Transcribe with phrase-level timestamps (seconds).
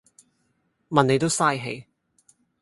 [0.89, 1.85] 問你都嘥氣